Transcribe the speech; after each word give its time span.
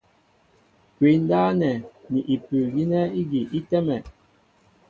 Kwǐ 0.95 1.11
ndáp 1.23 1.49
nɛ́ 1.59 1.83
ni 2.11 2.19
ipu' 2.33 2.71
gínɛ́ 2.73 3.11
ígi 3.19 3.41
í 3.57 3.59
tɛ́mɛ. 3.69 3.97